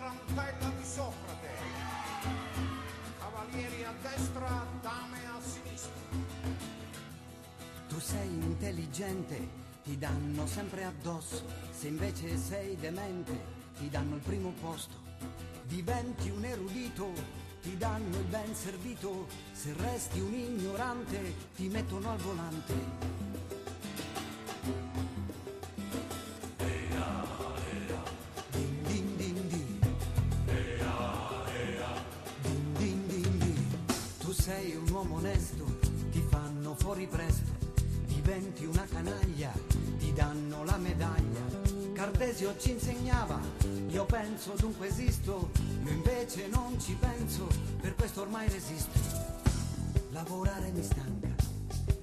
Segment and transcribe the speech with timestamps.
[0.00, 1.48] tarantella di Socrate.
[3.18, 5.92] Cavalieri a destra, dame a sinistra.
[7.88, 9.48] Tu sei intelligente,
[9.84, 11.44] ti danno sempre addosso.
[11.70, 13.38] Se invece sei demente,
[13.78, 15.08] ti danno il primo posto.
[15.64, 17.12] Diventi un erudito,
[17.60, 19.26] ti danno il ben servito.
[19.52, 23.18] Se resti un ignorante, ti mettono al volante.
[42.30, 43.40] Cartesio ci insegnava,
[43.88, 45.50] io penso dunque esisto,
[45.84, 47.48] io invece non ci penso,
[47.80, 48.96] per questo ormai resisto.
[50.12, 51.26] Lavorare mi stanca,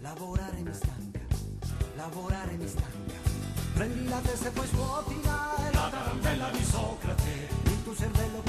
[0.01, 1.19] lavorare mi stanca,
[1.95, 3.13] lavorare mi stanca.
[3.73, 7.47] Prendi la testa e poi svuotila, la tarantella di Socrate.
[7.63, 8.41] Il tuo cervello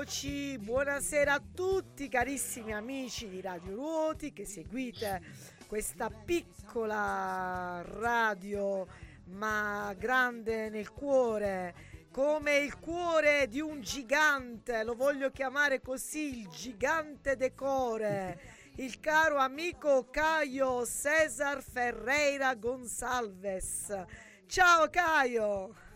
[0.00, 5.20] Eccoci, buonasera a tutti carissimi amici di Radio Ruoti che seguite
[5.66, 8.86] questa piccola radio
[9.30, 11.74] ma grande nel cuore,
[12.12, 18.40] come il cuore di un gigante, lo voglio chiamare così, il gigante decore,
[18.76, 24.04] il caro amico Caio Cesar Ferreira Gonçalves.
[24.46, 25.87] Ciao Caio!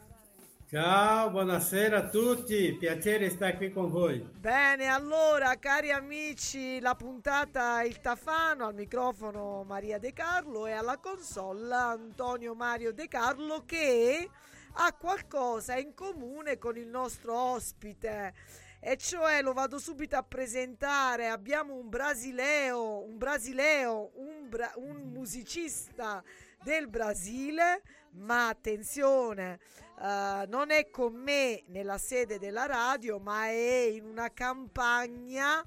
[0.72, 4.26] Ciao, buonasera a tutti, piacere stare qui con voi.
[4.38, 10.96] Bene, allora, cari amici, la puntata Il Tafano, al microfono Maria De Carlo e alla
[10.96, 14.30] console Antonio Mario De Carlo che
[14.72, 18.32] ha qualcosa in comune con il nostro ospite.
[18.80, 21.28] E cioè lo vado subito a presentare.
[21.28, 26.24] Abbiamo un brasileo, un brasileo, un, bra- un musicista
[26.62, 27.82] del Brasile,
[28.12, 29.58] ma attenzione,
[30.02, 35.64] eh, non è con me nella sede della radio, ma è in una campagna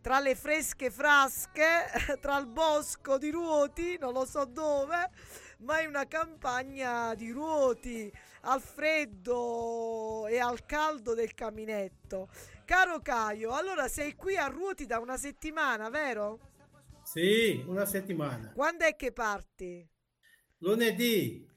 [0.00, 1.86] tra le fresche frasche,
[2.20, 5.10] tra il bosco di Ruoti, non lo so dove,
[5.58, 8.12] ma in una campagna di Ruoti
[8.42, 12.28] al freddo e al caldo del caminetto.
[12.64, 16.40] Caro Caio, allora sei qui a Ruoti da una settimana, vero?
[17.04, 18.52] Sì, una settimana.
[18.54, 19.88] Quando è che parti?
[20.58, 21.48] Lunedì,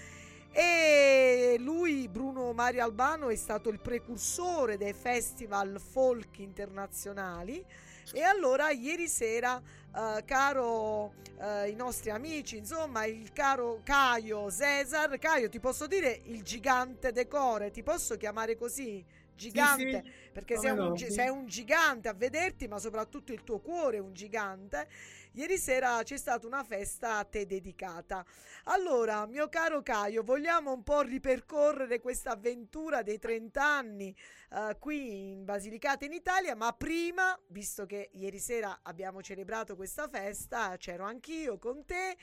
[0.52, 7.64] e lui Bruno Mario Albano è stato il precursore dei festival folk internazionali.
[8.12, 9.60] E allora ieri sera
[9.94, 15.18] eh, caro eh, i nostri amici insomma il caro Caio Cesar.
[15.18, 17.70] Caio ti posso dire il gigante decore?
[17.70, 19.04] Ti posso chiamare così?
[19.34, 20.02] Gigante?
[20.04, 23.58] Sì, sì, perché sei un, no, sei un gigante a vederti ma soprattutto il tuo
[23.58, 24.88] cuore è un gigante
[25.32, 28.24] ieri sera c'è stata una festa a te dedicata.
[28.64, 34.14] Allora mio caro Caio vogliamo un po' ripercorrere questa avventura dei 30 anni
[34.50, 40.08] eh, qui in Basilicata in Italia ma prima visto che ieri sera abbiamo celebrato questa
[40.08, 42.16] festa c'ero anch'io con te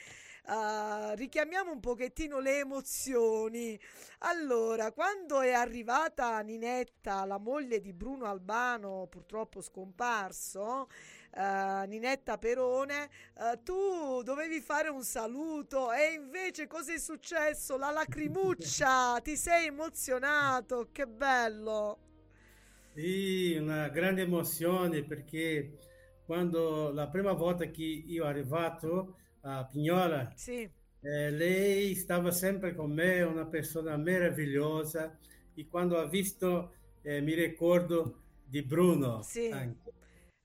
[0.49, 3.79] eh, richiamiamo un pochettino le emozioni.
[4.19, 10.87] Allora, quando è arrivata Ninetta, la moglie di Bruno Albano, purtroppo scomparso,
[11.31, 17.77] eh, Ninetta Perone, eh, tu dovevi fare un saluto e invece cosa è successo?
[17.77, 21.99] La lacrimuccia, ti sei emozionato, che bello.
[22.93, 25.77] Sì, una grande emozione perché
[26.25, 30.69] quando la prima volta che io arrivato a Pignola, Sì,
[31.01, 35.17] eh, lei stava sempre con me, una persona meravigliosa
[35.53, 39.49] e quando ha visto eh, mi ricordo di Bruno sì.
[39.49, 39.88] anche.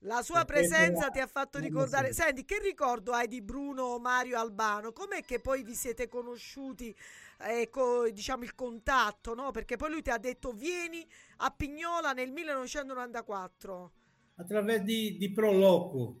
[0.05, 2.13] La sua presenza ti ha fatto ricordare.
[2.13, 4.91] Senti, che ricordo hai di Bruno Mario Albano?
[4.91, 6.95] Com'è che poi vi siete conosciuti?
[7.37, 9.51] Ecco, diciamo il contatto, no?
[9.51, 11.05] Perché poi lui ti ha detto vieni
[11.37, 13.91] a Pignola nel 1994.
[14.35, 16.17] através di, di Proloco,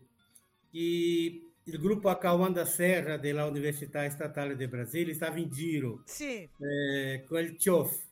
[0.71, 7.23] que il gruppo Acauanda Serra della Università Statale del Brasile estava em giro Sì, eh,
[7.27, 8.05] com il CIOF,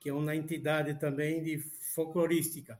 [0.00, 1.58] que é uma entidade também de
[1.94, 2.78] folclorística,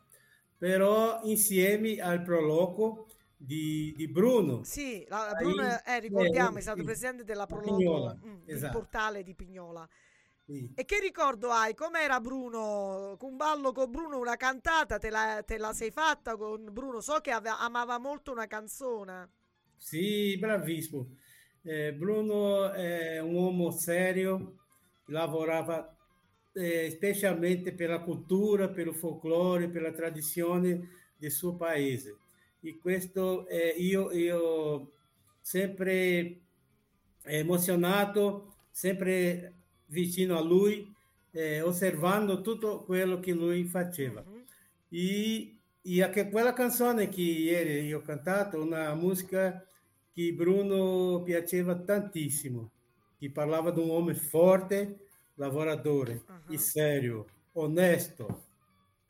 [0.62, 4.62] però insieme al Proloco di, di Bruno.
[4.62, 8.43] sì, la- Ahí, Bruno, eh, ricordiamo, eh, è stato sì, presidente della Prologo, Pignola, mm,
[8.47, 8.79] esatto.
[8.79, 9.88] portale di Pignola.
[10.47, 10.73] Sì.
[10.75, 11.75] E che ricordo hai?
[11.75, 13.17] Com'era Bruno?
[13.20, 17.00] Un ballo con Bruno, una cantata, te la, te la sei fatta con Bruno?
[17.00, 19.31] So che ave- amava molto una canzone.
[19.76, 21.17] Sì, bravissimo.
[21.62, 24.56] Eh, Bruno è un uomo serio,
[25.06, 25.94] lavorava
[26.54, 32.16] eh, specialmente per la cultura, il folklore, per la tradizione del suo paese.
[32.60, 34.93] E questo eh, io, io
[35.40, 36.40] sempre
[37.25, 39.54] emozionato, sempre
[39.87, 40.90] vicino a lui,
[41.32, 44.22] eh, osservando tutto quello che lui faceva.
[44.26, 44.44] Mhm.
[44.90, 49.64] E, e anche quella canzone che ieri io ho cantato, una musica
[50.12, 52.70] che Bruno piaceva tantissimo,
[53.19, 54.99] che parlava di un uomo forte,
[55.34, 58.50] lavoratore, e serio, onesto.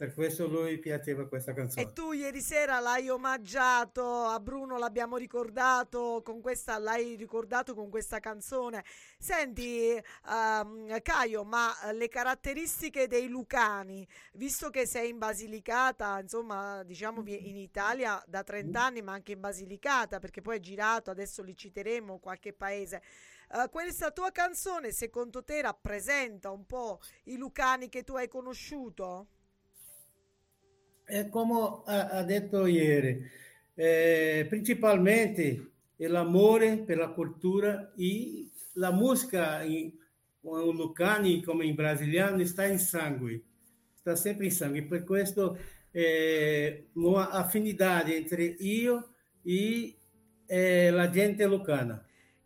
[0.03, 1.87] Per questo lui piaceva questa canzone.
[1.87, 7.89] E tu ieri sera l'hai omaggiato a Bruno, l'abbiamo ricordato con questa, l'hai ricordato con
[7.89, 8.85] questa canzone.
[9.17, 17.23] Senti, ehm, Caio, ma le caratteristiche dei Lucani, visto che sei in Basilicata, insomma, diciamo
[17.25, 21.57] in Italia da 30 anni, ma anche in Basilicata, perché poi hai girato, adesso li
[21.57, 23.03] citeremo, qualche paese.
[23.55, 29.27] Eh, questa tua canzone, secondo te, rappresenta un po' i Lucani che tu hai conosciuto?
[31.05, 33.29] É como ha, detto ieri,
[33.75, 39.93] eh, principalmente l'amore per la cultura e la musica in,
[40.41, 43.43] o lucani come in brasiliano sta in sangue,
[43.93, 44.85] sta sempre in sangue.
[44.85, 45.59] Per questo
[45.91, 49.99] eh, uma afinidade entre io e
[50.47, 52.03] eh, la gente lucana.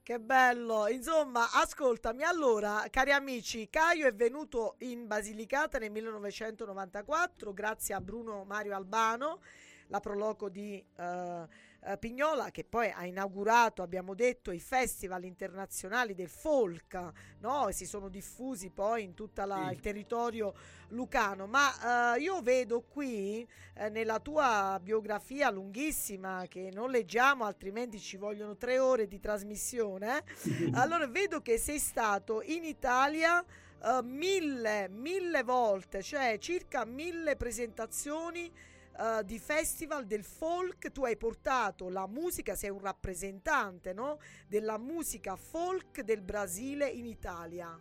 [0.07, 0.87] Che bello!
[0.87, 8.45] Insomma, ascoltami, allora, cari amici, Caio è venuto in Basilicata nel 1994 grazie a Bruno
[8.45, 9.41] Mario Albano,
[9.89, 11.47] la proloco di eh,
[11.87, 17.69] eh, Pignola, che poi ha inaugurato, abbiamo detto, i festival internazionali del folk, no?
[17.69, 19.73] E si sono diffusi poi in tutto Sì.
[19.73, 20.55] il territorio
[20.89, 21.47] lucano.
[21.47, 28.17] Ma eh, io vedo qui eh, nella tua biografia lunghissima, che non leggiamo, altrimenti ci
[28.17, 30.25] vogliono tre ore di trasmissione.
[30.75, 33.45] Allora vedo che sei stato in Italia
[33.83, 38.51] eh, mille, mille volte, cioè circa mille presentazioni
[38.99, 40.91] eh, di festival del folk.
[40.93, 44.19] Tu hai portato la musica, sei un rappresentante no?
[44.47, 47.81] della musica folk del Brasile in Italia.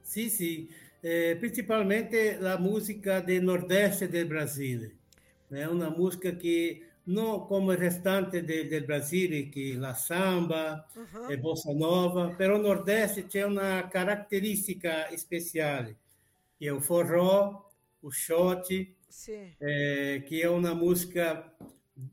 [0.00, 0.68] Sì, sì,
[1.00, 4.98] eh, principalmente la musica del nordeste del Brasile.
[5.48, 11.28] È una musica che non come il restante de- del Brasile, che la samba Uh-huh.
[11.28, 15.96] e bossa nova, però nel nordeste c'è una caratteristica speciale,
[16.56, 18.68] che è il forró, o shot,
[19.16, 19.56] Sì.
[19.58, 21.56] eh, che è una musica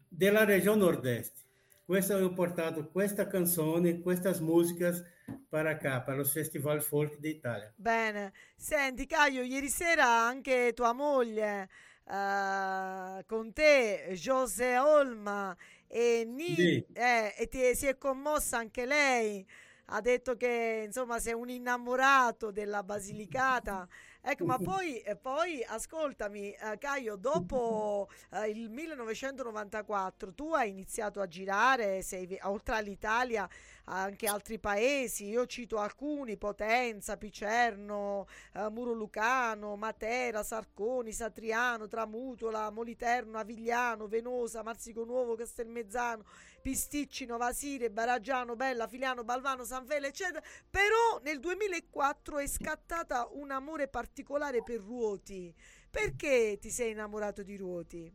[0.08, 1.42] della regione nordeste.
[1.86, 5.04] Questo ho portato questa canzone, queste musiche
[5.50, 7.74] para cá, para os Festival Folk d'Italia.
[7.76, 11.68] Bene, senti Caio, ieri sera anche tua moglie
[12.06, 15.56] eh, con te, José Olma
[15.88, 16.86] e, Ni- Sì.
[16.94, 19.46] eh, e ti- si è commossa anche lei.
[19.88, 23.88] Ha detto che insomma sei un innamorato della Basilicata.
[24.26, 31.20] Ecco, ma poi, e poi ascoltami, eh, Caio, dopo eh, il 1994 tu hai iniziato
[31.20, 33.48] a girare, sei, oltre all'Italia,
[33.86, 35.28] anche altri paesi.
[35.28, 44.64] Io cito alcuni: Potenza, Picerno, eh, Muro Lucano, Matera, Sarconi, Satriano, Tramutola, Moliterno, Avigliano, Venosa,
[44.64, 46.24] Marsico Nuovo, Castelmezzano,
[46.62, 50.42] Pisticci, Novasire, Baraggiano, Bella, Filiano, Balvano, Sanfele, eccetera.
[50.70, 55.54] Però nel 2004 è scattata un amore particolare per Ruoti.
[55.90, 58.12] Perché ti sei innamorato di Ruoti?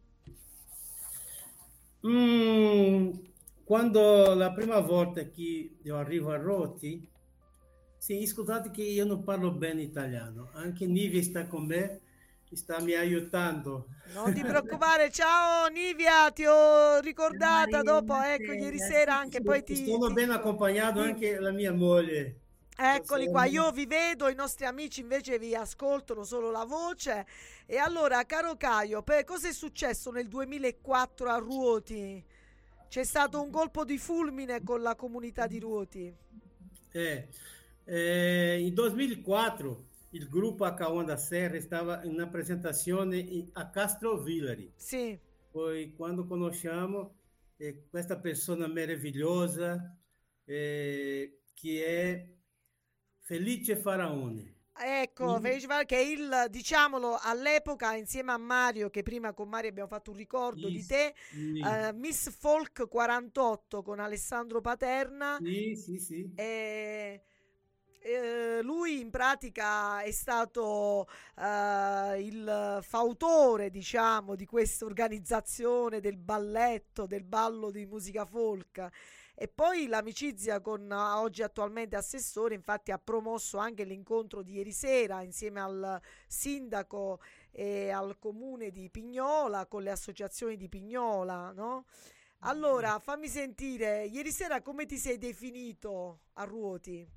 [2.07, 3.11] Mm,
[3.69, 7.07] quando la prima volta che io arrivo a Roti,
[7.99, 12.01] sì, scusate che io non parlo bene italiano, anche Nive sta con me,
[12.51, 13.89] sta mi aiutando.
[14.15, 19.85] Non ti preoccupare, ciao Nivia, ti ho ricordata dopo, ecco, ieri sera anche poi ti...
[19.85, 22.41] Sono ben accompagnato anche la mia moglie.
[22.75, 27.27] Eccoli qua, io vi vedo, i nostri amici invece vi ascoltano solo la voce.
[27.67, 32.37] E allora, caro Caio, per cosa è successo nel 2004 a Ruoti?
[32.89, 36.15] C'è stato un colpo di fulmine con la comunità di Ruoti.
[36.95, 37.29] É,
[37.87, 44.73] é, em 2004, o grupo Acauã da Serra estava na apresentação em- a Castro Villari.
[44.77, 45.19] Sì,
[45.53, 47.09] Foi quando conoscemos
[47.59, 49.97] eh, questa persona meravigliosa
[50.47, 52.27] eh, che è
[53.21, 54.58] Felice Faraone.
[54.81, 55.41] Ecco, Mm.
[55.41, 60.11] Felice Val- che il, diciamolo, all'epoca insieme a Mario, che prima con Mario abbiamo fatto
[60.11, 65.41] un ricordo di Sì, te, Sì, eh, Miss Folk 48 con Alessandro Paterna.
[65.41, 66.31] sì, sì, sì.
[66.35, 67.23] E,
[68.01, 71.07] eh, lui in pratica è stato
[71.37, 78.89] eh, il fautore, diciamo, di questa organizzazione del balletto, del ballo di musica folk.
[79.41, 84.73] E poi l'amicizia con eh, oggi attualmente assessore, infatti ha promosso anche l'incontro di ieri
[84.73, 87.21] sera insieme al sindaco
[87.53, 91.87] e al comune di Pignola, con le associazioni di Pignola, no?
[92.41, 97.09] Allora, fammi sentire, ieri sera come ti sei definito a Ruoti?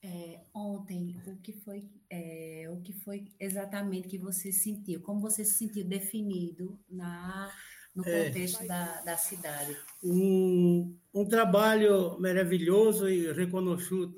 [0.00, 5.00] É, ontem, o que foi, é, o que foi exatamente que você sentiu?
[5.00, 7.50] Como você se sentiu definido na,
[7.98, 8.26] no É.
[8.26, 9.76] contexto da, da cidade?
[10.02, 14.14] Um, um trabalho maravilhoso e reconhecido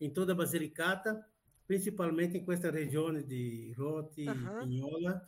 [0.00, 1.22] em toda a Basilicata,
[1.66, 4.62] principalmente em questa região de Roti Aham.
[4.62, 5.22] e Pinhola.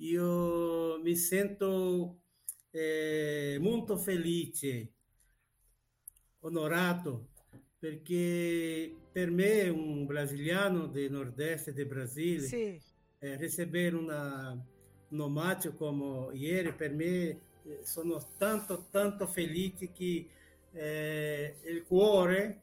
[0.00, 2.18] E eu me sinto
[2.72, 4.92] eh, muito felice,
[6.40, 7.28] onorato,
[7.78, 12.80] perché per me, un brasiliano del nordeste del Brasile, Sì,
[13.20, 14.56] eh, ricevere una,
[15.10, 17.38] un omaggio come ieri per me eh,
[17.82, 20.28] sono tanto tanto felice che
[20.72, 22.60] eh, il cuore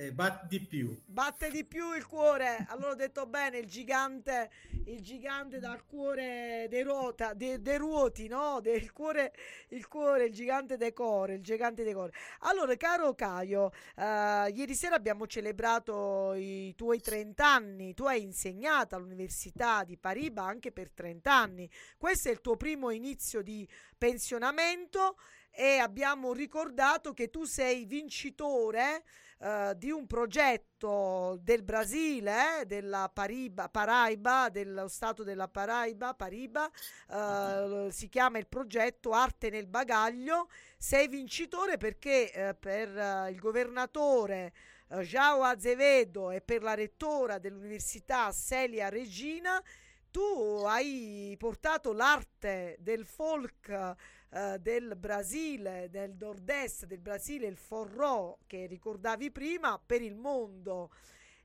[0.00, 0.98] eh, batte di più.
[1.04, 2.64] batte di più il cuore.
[2.70, 4.50] Allora ho detto bene, il gigante,
[4.86, 8.60] il gigante dal cuore dei, rota, dei, dei ruoti, no?
[8.62, 9.34] Del cuore,
[9.68, 12.12] il cuore, il gigante dei cuore, il gigante dei cuori.
[12.40, 17.92] Allora, caro Caio, eh, ieri sera abbiamo celebrato i tuoi 30 anni.
[17.92, 21.70] Tu hai insegnato all'Università di Pariba anche per 30 anni.
[21.98, 25.16] Questo è il tuo primo inizio di pensionamento
[25.50, 29.02] e abbiamo ricordato che tu sei vincitore
[29.42, 36.70] eh, di un progetto del Brasile, eh, della Pariba, Paraiba, dello stato della Paraiba, Pariba,
[37.10, 40.48] eh, si chiama il progetto Arte nel bagaglio.
[40.76, 44.52] Sei vincitore perché eh, per eh, il governatore
[44.90, 49.62] João Azevedo e per la rettora dell'università Celia Regina
[50.10, 53.94] tu hai portato l'arte del folk
[54.30, 60.90] eh, del Brasile, del nord-est del Brasile, il forró che ricordavi prima, per il mondo.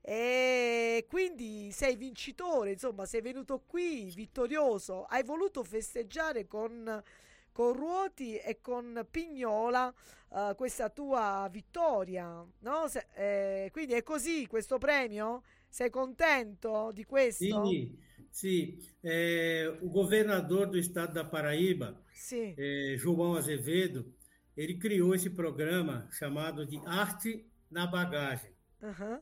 [0.00, 5.04] E quindi sei vincitore, insomma, sei venuto qui vittorioso.
[5.04, 7.02] Hai voluto festeggiare con,
[7.50, 9.92] con Ruoti e con Pignola
[10.32, 12.88] eh, questa tua vittoria, no?
[12.88, 15.42] Se- eh, quindi è così questo premio?
[15.68, 17.64] Sei contento di questo?
[17.66, 17.98] Sim,
[18.36, 18.78] sim.
[19.02, 22.00] É, o governador do estado da Paraíba,
[22.32, 24.12] é, João Azevedo,
[24.56, 28.50] ele criou esse programa chamado de Arte na Bagagem.
[28.82, 29.20] Ah.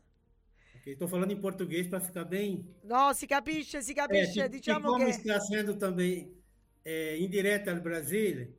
[0.84, 4.80] Estou falando em português para ficar bem No, si capisce, si É, capisce, que, diciamo
[4.80, 6.36] que como está sendo também
[6.84, 8.54] é, indireta ao Brasil,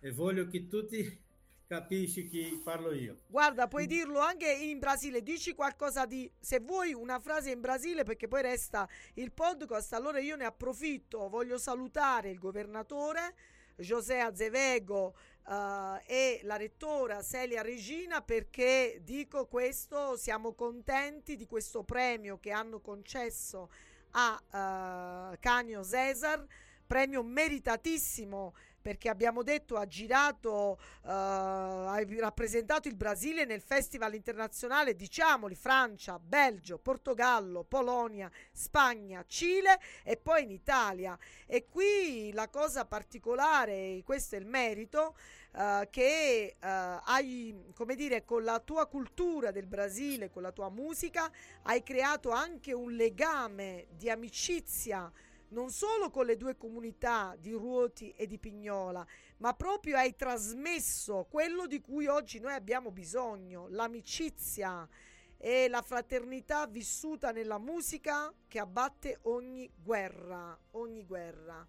[0.00, 1.20] eu voglio che tutti
[1.68, 3.18] capisci che parlo io.
[3.26, 6.30] Guarda, puoi dirlo anche in Brasile, dici qualcosa di...
[6.40, 11.28] Se vuoi una frase in Brasile perché poi resta il podcast, allora io ne approfitto,
[11.28, 13.34] voglio salutare il governatore
[13.76, 15.14] José Azevedo
[15.46, 22.50] eh, e la rettora Celia Regina perché dico questo, siamo contenti di questo premio che
[22.50, 23.70] hanno concesso
[24.12, 26.44] a eh, Canio Cesar,
[26.86, 28.54] premio meritatissimo
[28.88, 36.18] perché abbiamo detto ha girato, eh, ha rappresentato il Brasile nel festival internazionale, diciamoli, Francia,
[36.18, 41.18] Belgio, Portogallo, Polonia, Spagna, Cile e poi in Italia.
[41.44, 45.14] E qui la cosa particolare, questo è il merito,
[45.52, 46.66] eh, che eh,
[47.04, 51.30] hai, come dire, con la tua cultura del Brasile, con la tua musica,
[51.64, 55.12] hai creato anche un legame di amicizia
[55.48, 59.06] non solo con le due comunità di Ruoti e di Pignola,
[59.38, 64.88] ma proprio hai trasmesso quello di cui oggi noi abbiamo bisogno, l'amicizia
[65.36, 71.66] e la fraternità vissuta nella musica che abbatte ogni guerra, ogni guerra.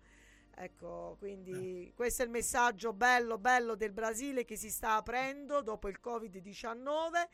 [0.56, 5.88] Ecco, quindi questo è il messaggio bello, bello del Brasile che si sta aprendo dopo
[5.88, 7.28] il Covid-19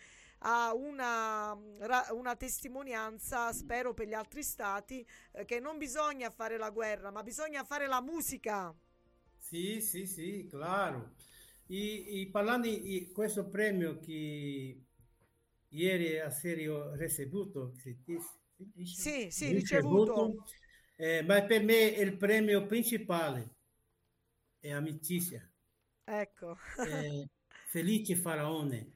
[0.48, 1.58] a una,
[2.12, 7.24] una testimonianza, spero per gli altri stati, eh, che non bisogna fare la guerra, ma
[7.24, 8.74] bisogna fare la musica.
[9.40, 11.14] Sì, sì, sì, claro.
[11.68, 14.84] E, e parlando di questo premio che
[15.70, 17.98] ieri a serio ricevuto, sì,
[18.84, 19.54] sì, ricevuto.
[19.54, 20.46] ricevuto
[20.98, 23.56] eh, ma per me il premio principale
[24.60, 25.48] è amicizia.
[26.04, 26.58] Ecco.
[26.88, 27.28] Eh,
[27.68, 28.95] Felice Faraone,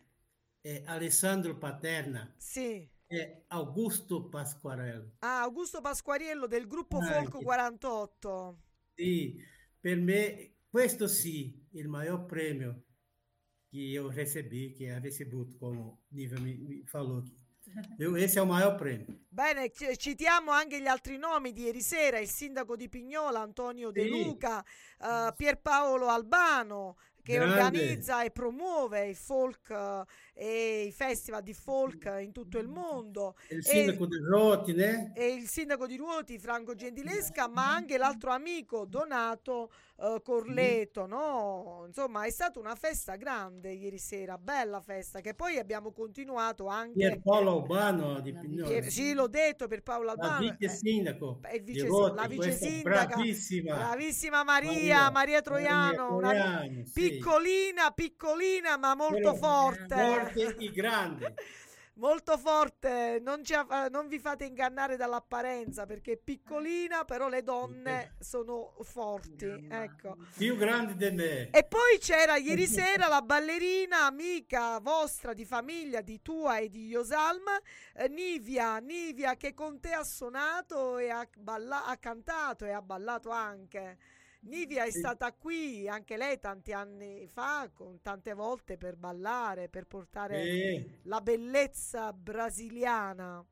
[0.61, 2.33] eh, Alessandro Paterna.
[2.37, 2.87] Sì.
[3.07, 5.15] E Augusto Pasquarello.
[5.19, 8.63] Ah, Augusto Pasquariello del gruppo Folco 48.
[8.93, 9.41] Sì,
[9.79, 12.83] per me questo sì, il maggior premio
[13.69, 17.47] che io ricevi, che ha ricevuto, come Niva mi, mi falou aqui.
[18.21, 19.05] Esse è il maior premio.
[19.27, 24.07] Bene, citiamo anche gli altri nomi di ieri sera, il sindaco di Pignola Antonio De
[24.07, 24.63] Luca,
[24.99, 26.97] uh, Pierpaolo Albano,
[27.29, 27.61] che Grande.
[27.61, 33.35] organizza e promuove il folk uh, e i festival di folk in tutto il mondo.
[33.47, 35.11] E il sindaco e, di Ruoti, né?
[35.15, 41.83] E il sindaco di Ruoti, Franco Gentilesca, ma anche l'altro amico Donato uh, Corleto, no?
[41.87, 46.93] Insomma, è stata una festa grande ieri sera, bella festa, che poi abbiamo continuato anche...
[46.93, 48.89] Pier Paolo Urbano di Pignolo.
[48.89, 50.45] Sì, l'ho detto per Paolo Albano.
[50.45, 51.39] La vice sindaco.
[51.43, 53.05] Eh, vice, Ruoti, la vice sindaca.
[53.15, 53.75] Bravissima.
[53.75, 56.19] Bravissima Maria, Maria, Maria Troiano.
[56.19, 56.91] Maria Troiano una, sì.
[56.93, 59.95] Piccolina, piccolina, ma molto Però, forte.
[59.95, 61.33] Forte e grande.
[61.99, 63.53] molto forte, non, ci,
[63.91, 69.67] non, vi fate ingannare dall'apparenza perché è piccolina, però le donne sono forti.
[69.69, 70.17] Ecco.
[70.35, 71.49] Più grandi di me.
[71.51, 76.87] E poi c'era ieri sera la ballerina amica vostra di famiglia, di tua e di
[76.87, 77.59] Yosalma,
[77.93, 82.81] eh, Nivia, Nivia che con te ha suonato e ha, balla- ha cantato e ha
[82.81, 83.97] ballato anche.
[84.41, 89.85] Nivia è stata qui anche lei tanti anni fa, con tante volte per ballare, per
[89.85, 90.99] portare sì.
[91.03, 93.45] la bellezza brasiliana.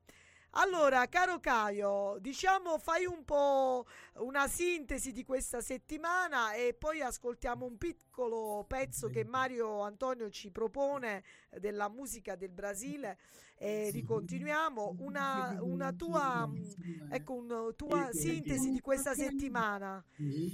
[0.51, 3.85] Allora, caro Caio, diciamo fai un po'
[4.19, 10.49] una sintesi di questa settimana e poi ascoltiamo un piccolo pezzo che Mario Antonio ci
[10.49, 13.19] propone della musica del Brasile
[13.57, 14.95] e ricontinuiamo.
[14.99, 16.49] Una, una tua,
[17.09, 20.03] ecco, una tua sintesi di questa settimana.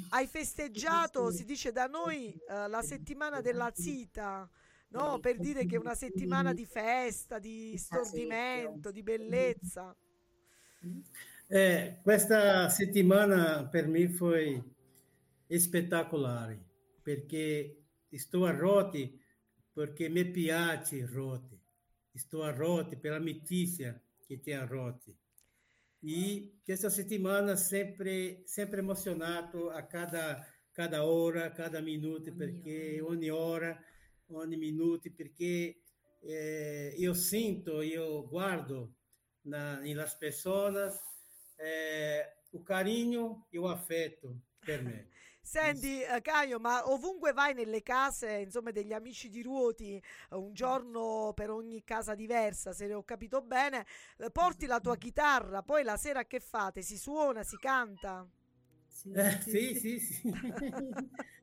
[0.09, 4.49] Hai festeggiato, si dice da noi, uh, la settimana della zita
[4.93, 5.19] no?
[5.19, 9.95] per dire che è una settimana di festa, di stordimento, di bellezza.
[11.47, 14.61] Eh, questa settimana per me foi
[15.47, 19.19] spettacolare perché sto a Roti
[19.73, 21.59] perché mi piace Roti.
[22.13, 25.15] Sto a Roti per l'amicizia che c'è a Roti.
[26.05, 33.77] E questa settimana sempre, sempre emozionato a cada, cada ora, cada minuto, perché ogni ora
[34.27, 35.81] ogni minuto, perché
[36.21, 38.95] eh, io sento, io guardo
[39.43, 40.99] na, nas pessoas
[41.57, 45.12] eh, o carinho e o affetto per me.
[45.45, 50.53] Senti uh, Caio, ma ovunque vai nelle case, insomma, degli amici di Ruoti, uh, un
[50.53, 53.85] giorno per ogni casa diversa, se ne ho capito bene,
[54.17, 56.81] uh, porti la tua chitarra, poi la sera che fate?
[56.81, 58.25] Si suona, si canta?
[58.87, 60.33] Sì, eh, sì, sì, sì.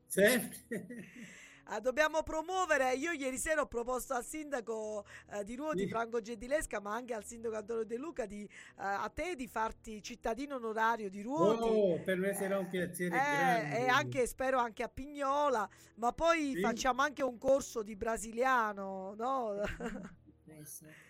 [0.07, 0.57] sempre.
[1.73, 5.87] Ah, dobbiamo promuovere, io ieri sera ho proposto al sindaco eh, di Ruoti, sì.
[5.87, 10.03] Franco Gentilesca, ma anche al sindaco Antonio De Luca, di, eh, a te di farti
[10.03, 11.69] cittadino onorario di Ruoti.
[11.69, 16.51] Oh, per me sarà un piacere eh, E anche, spero anche a Pignola, ma poi
[16.55, 16.59] sì.
[16.59, 19.61] facciamo anche un corso di brasiliano, no?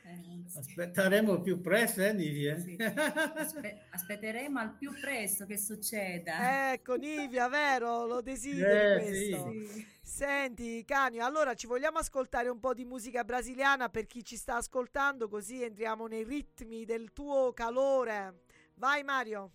[0.03, 2.57] Eh, Aspetteremo più presto, eh, Nivia?
[2.59, 2.75] Sì.
[2.79, 6.71] Aspe- aspetteremo al più presto che succeda.
[6.73, 8.05] Ecco, Nivia, vero?
[8.05, 9.51] Lo desidero eh, questo.
[9.51, 9.87] Sì.
[10.01, 14.57] Senti, Canio, allora ci vogliamo ascoltare un po' di musica brasiliana per chi ci sta
[14.57, 18.41] ascoltando, così entriamo nei ritmi del tuo calore.
[18.75, 19.51] Vai Mario.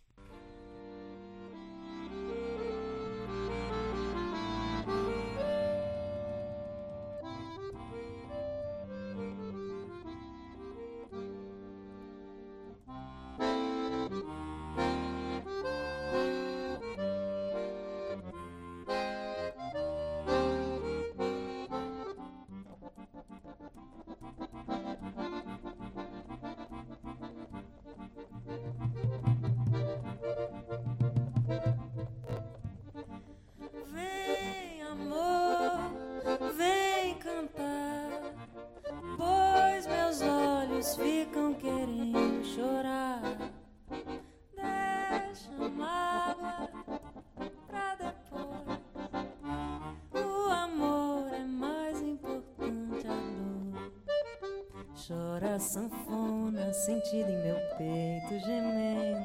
[55.57, 59.25] Chora sanfona sentida em meu peito gemendo.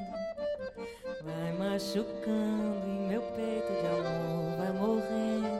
[1.22, 5.52] Vai machucando em meu peito de amor, vai morrendo.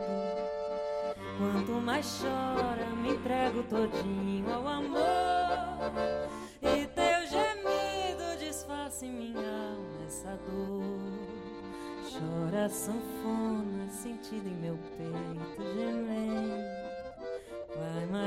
[1.37, 4.99] Quanto mais chora, me entrego todinho ao amor.
[6.63, 10.81] E teu gemido disfarce minha alma essa dor.
[12.11, 15.32] Chora sanfona sentida em meu peito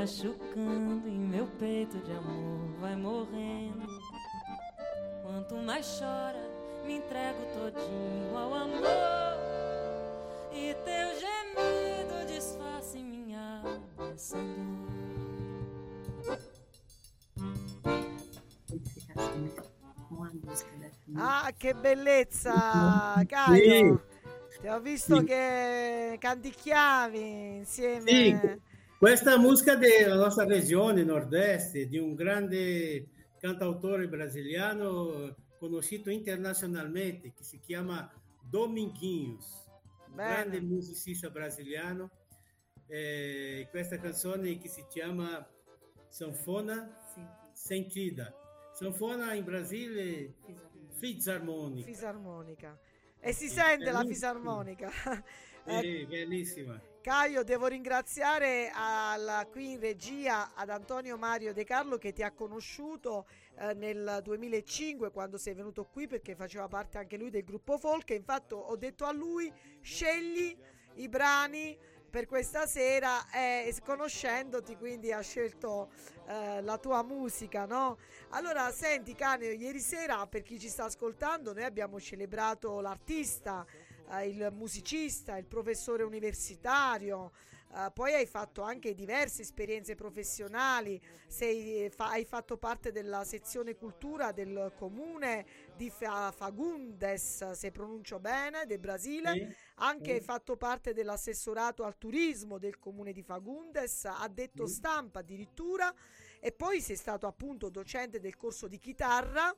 [0.07, 3.85] machucando em meu peito de amor, vai morrendo.
[5.21, 6.41] Quanto mais chora,
[6.85, 9.37] me entrego todinho ao amor.
[10.53, 14.87] E teu gemido disfarce minha alma essa dor.
[21.17, 24.01] Ah, che bellezza, Caio!
[24.61, 28.09] Ti ho visto che canticchiavi insieme.
[28.09, 28.65] Sì.
[28.97, 37.59] Questa musica della nostra regione nord-est, di un grande cantautore brasiliano conosciuto internazionalmente, che si
[37.59, 39.67] chiama Dominguinhos,
[40.07, 40.29] un Bene.
[40.33, 42.09] grande musicista brasiliano.
[42.87, 45.47] Eh, questa canzone che si chiama
[46.09, 46.89] Sanfona
[47.53, 48.33] Sentida.
[48.73, 50.33] Sanfona in Brasile
[50.97, 51.85] fisarmonica.
[51.85, 52.79] Fisarmonica.
[53.19, 54.89] E si sente la fisarmonica.
[55.81, 56.81] Sì, bellissima.
[57.07, 62.33] Caio, devo ringraziare alla- qui in regia ad Antonio Mario De Carlo che ti ha
[62.33, 63.25] conosciuto
[63.59, 68.09] eh, nel 2005 quando sei venuto qui perché faceva parte anche lui del gruppo folk
[68.09, 70.53] infatti ho detto a lui scegli
[70.95, 71.77] i brani
[72.09, 75.89] per questa sera e conoscendoti quindi ha scelto
[76.27, 77.97] eh, la tua musica, no?
[78.29, 83.65] Allora, senti Canio, ieri sera per chi ci sta ascoltando noi abbiamo celebrato l'artista,
[84.11, 87.31] eh, il musicista, il professore universitario,
[87.73, 93.75] eh, poi hai fatto anche diverse esperienze professionali, sei, fa- hai fatto parte della sezione
[93.75, 99.55] cultura del comune di Fa- Fagundes, se pronuncio bene, del Brasile, Sì.
[99.75, 100.25] anche hai Sì.
[100.25, 104.75] fatto parte dell'assessorato al turismo del comune di Fagundes, ha detto Sì.
[104.75, 105.93] stampa addirittura,
[106.39, 109.53] e poi sei stato appunto docente del corso di chitarra,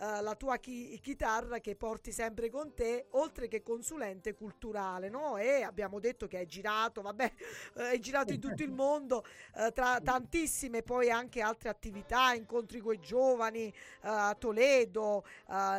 [0.00, 5.36] eh, la tua chi- chitarra che porti sempre con te, oltre che consulente culturale, no?
[5.36, 7.32] E abbiamo detto che hai girato, vabbè,
[7.76, 9.22] eh, hai girato in tutto il mondo,
[9.56, 15.24] eh, tra tantissime poi anche altre attività, incontri con i giovani eh, a Toledo,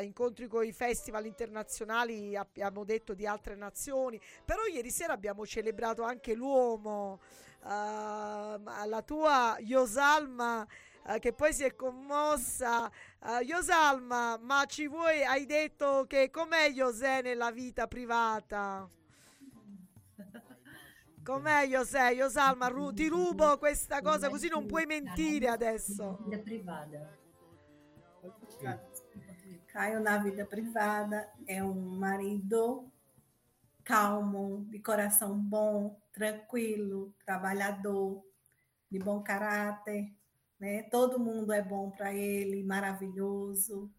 [0.01, 6.03] incontri con i festival internazionali, abbiamo detto di altre nazioni, però ieri sera abbiamo celebrato
[6.03, 7.19] anche l'uomo,
[7.63, 10.67] eh, la tua Yosalma
[11.07, 12.89] eh, che poi si è commossa.
[13.23, 18.87] Eh, Yosalma, ma ci vuoi, hai detto che com'è José nella vita privata?
[21.23, 22.13] Com'è José?
[22.13, 26.17] Yosalma, ru- ti rubo questa cosa così non puoi mentire adesso.
[26.25, 27.19] Vida privada.
[29.67, 32.91] Caio na vida privada é um marido
[33.83, 38.21] calmo, de coração bom, tranquilo, trabalhador,
[38.89, 40.11] de bom caráter,
[40.61, 40.83] né?
[40.83, 43.91] Todo mundo é bom para ele, maravilhoso.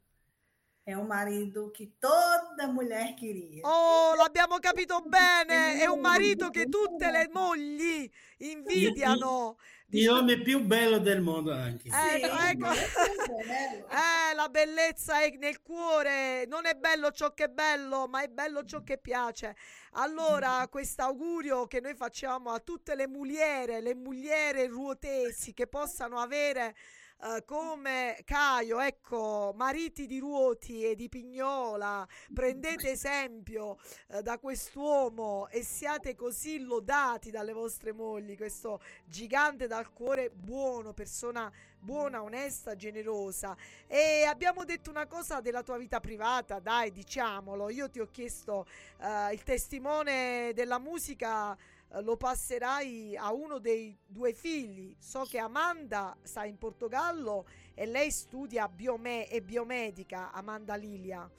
[0.84, 3.62] É um marido que toda mulher queria.
[3.64, 5.78] Oh, l'abbiamo capito bene!
[5.78, 9.58] È un marito che tutte le mogli invidiano.
[9.90, 11.88] Il nome più bello del mondo anche.
[11.88, 12.68] Ecco, ecco.
[13.92, 18.28] Eh, la bellezza è nel cuore, non è bello ciò che è bello, ma è
[18.28, 19.54] bello ciò che piace.
[19.92, 26.18] Allora, questo augurio che noi facciamo a tutte le muliere, le muliere ruotesi che possano
[26.18, 26.74] avere
[27.22, 35.46] eh, come Caio, ecco, mariti di Ruoti e di Pignola, prendete esempio eh, da quest'uomo
[35.48, 42.74] e siate così lodati dalle vostre mogli, questo gigante dal cuore buono, persona buona, onesta,
[42.74, 43.56] generosa.
[43.86, 47.70] E abbiamo detto una cosa della tua vita privata, dai, diciamolo.
[47.70, 48.66] Io ti ho chiesto
[48.98, 51.56] eh, il testimone della musica.
[52.00, 54.96] Lo passerai a uno dei due figli.
[54.98, 61.30] So che Amanda sta in Portogallo e lei studia biome- e biomedica, Amanda Lilia.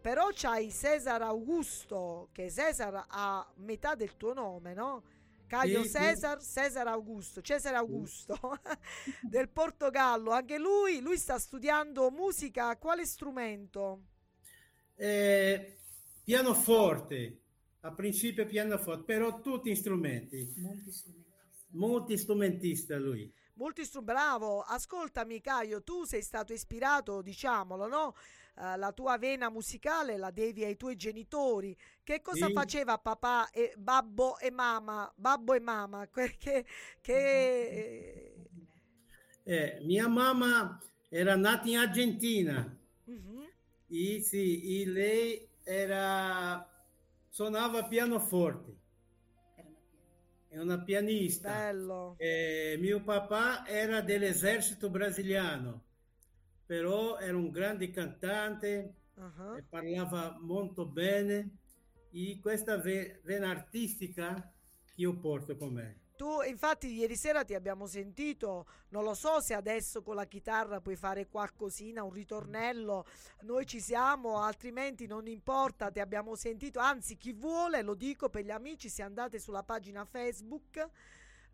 [0.00, 5.02] Però c'hai Cesar Augusto, che Cesar ha metà del tuo nome, no?
[5.46, 5.94] Caio Sì, sì.
[5.98, 8.36] Cesar, Cesar Augusto, Cesare Augusto
[9.20, 10.30] del Portogallo.
[10.32, 12.76] Anche lui, lui sta studiando musica.
[12.76, 14.00] Quale strumento?
[14.96, 15.78] Eh,
[16.24, 17.41] pianoforte,
[17.84, 21.10] a principio pianoforte, però tutti strumenti, instrumentista.
[21.70, 23.32] multistrumentista lui.
[23.54, 24.60] Molto stru- bravo.
[24.62, 28.14] Ascoltami, Caio, tu sei stato ispirato, diciamolo, no?
[28.56, 31.76] Eh, la tua vena musicale la devi ai tuoi genitori.
[32.02, 32.52] Che cosa Sì.
[32.52, 35.10] faceva papà e babbo e mamma?
[35.16, 36.64] Babbo e mamma, que- che,
[37.00, 38.34] che-
[39.44, 43.48] Eh, mia mamma era nata in Argentina Mhm.
[43.88, 46.64] e, sì, e lei era,
[47.32, 48.76] suonava pianoforte,
[49.54, 50.48] Era una piena.
[50.48, 51.48] è una pianista.
[51.50, 52.14] Bello.
[52.18, 55.82] Eh, mio papà era dell'esercito brasiliano,
[56.66, 59.54] però era un grande cantante, Ah.
[59.56, 61.56] e parlava molto bene
[62.10, 64.52] e questa ve- vena artistica
[64.84, 66.00] che io porto con me.
[66.22, 70.80] Tu, infatti, ieri sera ti abbiamo sentito, non lo so se adesso con la chitarra
[70.80, 73.06] puoi fare qualcosina, un ritornello,
[73.40, 78.44] noi ci siamo, altrimenti non importa, ti abbiamo sentito, anzi chi vuole, lo dico per
[78.44, 80.88] gli amici, se andate sulla pagina Facebook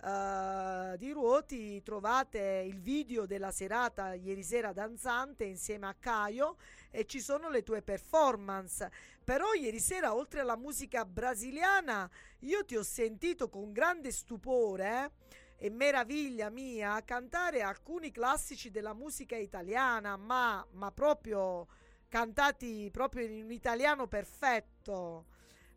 [0.00, 6.56] eh, di Ruoti trovate il video della serata ieri sera danzante insieme a Caio
[6.90, 8.90] e ci sono le tue performance.
[9.28, 15.12] Però ieri sera, oltre alla musica brasiliana, io ti ho sentito con grande stupore
[15.58, 21.66] eh, e meraviglia mia cantare alcuni classici della musica italiana, ma, ma proprio
[22.08, 25.26] cantati proprio in un italiano perfetto.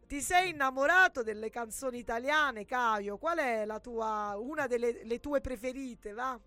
[0.07, 3.17] Ti sei innamorato delle canzoni italiane, Caio?
[3.17, 6.39] Qual è la tua, una delle le tue preferite, va?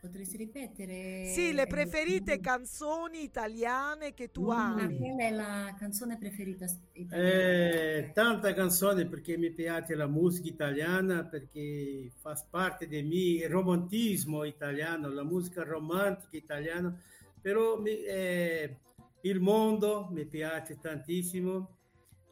[0.00, 1.24] Potresti ripetere?
[1.26, 4.96] Sì, le eh, preferite canzoni italiane che tu ami.
[4.98, 7.28] qual è la canzone preferita italiana?
[7.32, 14.44] Eh, tanta canzone perché mi piace la musica italiana, perché fa parte del mio romantismo
[14.44, 16.98] italiano, la musica romantica italiana,
[17.40, 18.78] però mi- eh,
[19.22, 21.76] il mondo mi piace tantissimo.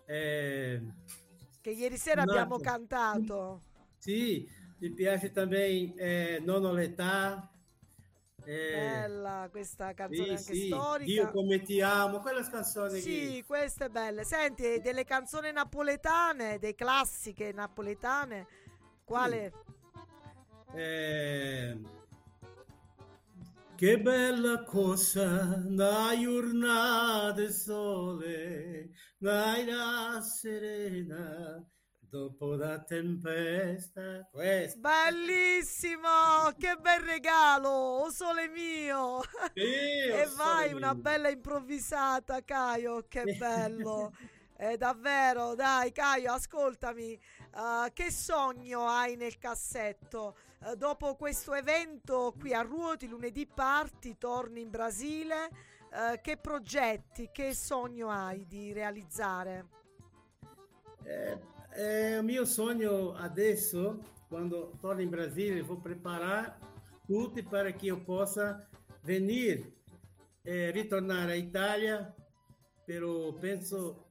[0.07, 0.81] Eh,
[1.61, 3.63] Che ieri sera Un abbiamo cantato.
[3.99, 7.51] sì, mi piace também eh, Non ho l'età.
[8.49, 11.05] Eh, Bella questa canzone sì, anche sì, storica.
[11.05, 13.45] Dio come ti amo, quelle canzoni Sì, che...
[13.47, 14.25] queste belle.
[14.25, 18.47] Senti, delle canzoni napoletane, dei classiche napoletane,
[19.05, 19.53] quale?
[20.75, 21.79] Eh,
[23.77, 31.63] che bella cosa, una giornata sole, un'aria serena,
[32.09, 34.27] dopo la tempesta.
[34.31, 34.79] Questa.
[34.79, 36.53] Bellissimo!
[36.57, 37.69] Che bel regalo!
[37.71, 39.21] O sole mio!
[39.55, 40.95] Io e vai, una io.
[40.95, 44.13] bella improvvisata, Caio, che bello!
[44.61, 47.13] Eh, davvero, dai, Caio, ascoltami.
[47.15, 50.37] eh, che sogno hai nel cassetto?
[50.65, 55.49] Eh, dopo questo evento qui a Ruoti, lunedì parti, torni in Brasile.
[55.93, 59.69] eh, che progetti, che sogno hai di realizzare?
[61.05, 61.39] Eh,
[61.77, 66.59] eh, il mio sogno adesso, quando torno in Brasile, vou preparar
[67.07, 68.67] tudo para que eu possa
[69.03, 69.73] venir,
[70.45, 72.15] eh, ritornare in Italia,
[72.85, 74.07] però penso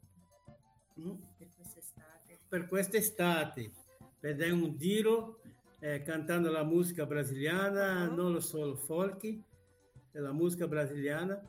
[1.00, 2.40] mm, per quest'estate?
[2.50, 3.72] per quest'estate,
[4.20, 5.42] per dare un giro
[5.80, 8.16] eh, cantando la musica brasiliana, Mhm.
[8.16, 9.22] non solo folk,
[10.14, 11.40] la musica brasiliana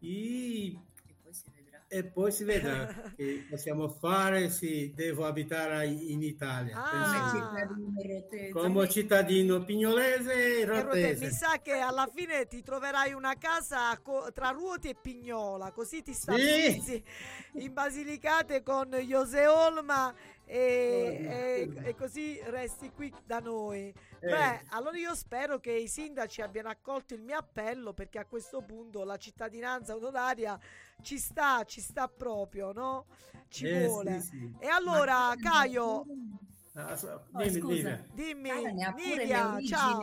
[0.00, 1.67] e E poi si vedrà.
[1.88, 6.76] E poi si vedrà che possiamo fare se devo abitare in Italia.
[6.76, 7.66] Ah.
[8.52, 11.26] Come cittadino come pignolese e Rote, rotese.
[11.26, 16.02] mi sa che alla fine ti troverai una casa co- tra Ruoti e Pignola, così
[16.02, 17.02] ti stabilizzi
[17.54, 23.92] in Basilicate con Jose Olma e, e- e così resti qui da noi.
[24.20, 28.24] Eh, Beh, allora io spero che i sindaci abbiano accolto il mio appello perché a
[28.24, 30.58] questo punto la cittadinanza onoraria
[31.02, 33.06] ci sta, ci sta proprio, no?
[33.48, 34.20] Ci eh, vuole.
[34.20, 34.54] sì, sì.
[34.60, 36.04] E allora, Ma- Caio,
[36.74, 37.90] Ah, so- Oh, dimmi, scusa.
[37.90, 38.08] dimmi.
[38.12, 39.68] dimmi, Caio ne ha pure le Nivia, origini.
[39.68, 40.02] ciao.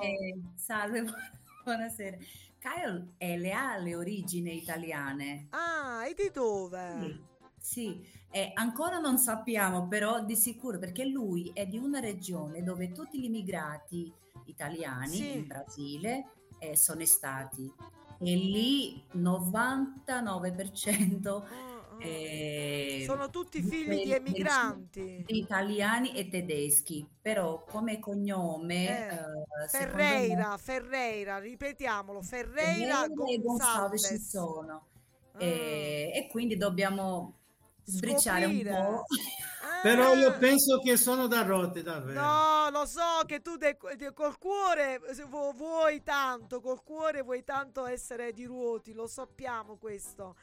[0.58, 1.04] Salve,
[1.64, 2.18] buonasera.
[2.60, 5.48] Caio eh, le ha le origini italiane.
[5.52, 7.00] Ah, e di dove?
[7.00, 7.24] Sì,
[7.58, 8.14] sì.
[8.32, 13.22] Eh, ancora non sappiamo, però di sicuro, perché lui è di una regione dove tutti
[13.22, 14.12] gli immigrati
[14.46, 15.32] italiani Sì.
[15.38, 16.26] in Brasile
[16.60, 17.72] eh, sono stati.
[18.20, 21.44] E lì 99% Ah,
[21.98, 22.00] ah.
[22.00, 25.24] eh, Sono tutti figli di emigranti.
[25.28, 33.40] italiani e tedeschi, però come cognome Eh, eh, Ferreira, Ferreira, ripetiamolo, me, Ferreira Ferreira e
[33.42, 34.86] Gonçalves ci sono.
[35.34, 35.44] Ah.
[35.44, 37.34] E, e quindi dobbiamo
[37.84, 38.76] sbriciare un Scoprire.
[38.76, 39.04] po'.
[39.82, 42.20] Però io Ah, penso che sono da rotte, davvero.
[42.22, 47.44] No, lo so che tu de- de- col cuore vu- vuoi tanto, col cuore vuoi
[47.44, 50.36] tanto essere di ruoti, lo sappiamo questo.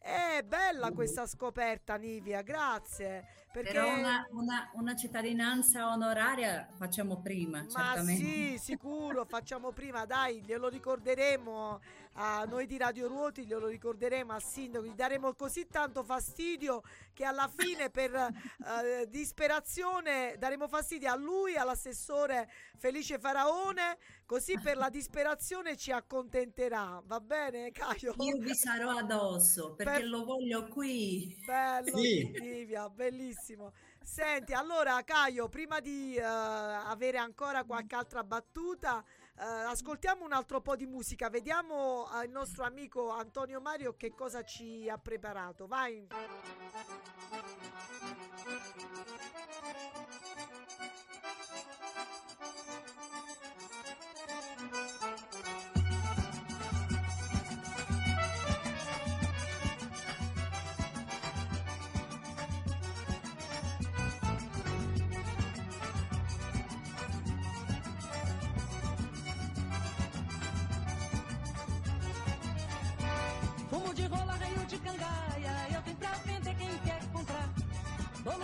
[0.00, 3.26] È bella questa scoperta, Nivia, grazie.
[3.52, 3.72] Perché...
[3.72, 8.24] Però una, una- una cittadinanza onoraria facciamo prima, Ma certamente.
[8.24, 11.80] sì, sicuro, facciamo prima, dai, glielo ricorderemo
[12.20, 17.24] a noi di Radio Ruoti, glielo ricorderemo al sindaco, gli daremo così tanto fastidio che
[17.24, 24.88] alla fine per eh, disperazione daremo fastidio a lui, all'assessore Felice Faraone, così per la
[24.88, 28.14] disperazione ci accontenterà, va bene Caio?
[28.18, 30.08] Io vi sarò addosso perché per...
[30.08, 31.36] lo voglio qui.
[31.46, 32.32] Bello, sì.
[32.40, 33.72] Livia, bellissimo.
[34.02, 39.04] Senti, allora Caio, prima di uh, avere ancora qualche altra battuta,
[39.38, 44.14] uh, ascoltiamo un altro po' di musica, vediamo uh, il nostro amico Antonio Mario che
[44.14, 45.66] cosa ci ha preparato.
[45.66, 46.06] Vai.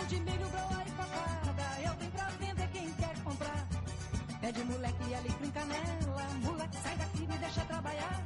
[0.07, 3.67] De milho, broa e cocada, eu tenho pra vender quem quer comprar.
[4.39, 8.23] Pede moleque ali com canela, moleque sai daqui me deixa trabalhar.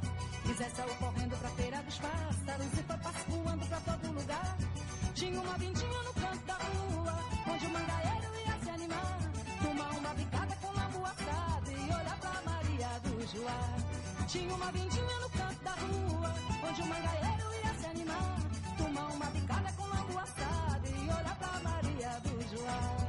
[0.58, 4.58] Zé saiu correndo pra feira dos pássaros e foi pascoando pra todo lugar.
[5.14, 7.14] Tinha uma vindinha no canto da rua,
[7.48, 9.18] onde o mangaeiro ia se animar.
[9.62, 14.26] Tomar uma bicada com lambu assado e olhar pra Maria do Joá.
[14.26, 16.34] Tinha uma vindinha no canto da rua,
[16.68, 18.36] onde o mangaeiro ia se animar.
[18.76, 20.59] Tomar uma bicada com lambu assado
[21.38, 23.08] pra Maria do Joá.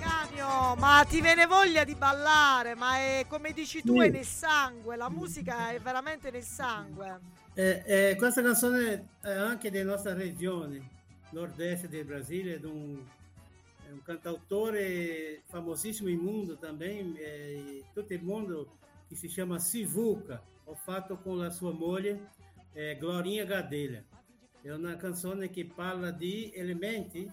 [0.00, 4.06] Canio, ma ti viene voglia di ballare, ma è come dici tu, Sì.
[4.06, 7.20] è nel sangue, la musica è veramente nel sangue.
[7.54, 10.90] Eh, eh, questa canzone è anche della nostra regione,
[11.30, 13.00] nord-est del Brasile, di un,
[13.86, 20.42] è un cantautore famosissimo in mondo também, eh, tutto il mondo, che si chiama Sivuca.
[20.64, 22.30] Ho fatto con la sua moglie,
[22.72, 24.02] eh, Glorinha Gadelha.
[24.64, 27.30] È una canzone che parla di elementi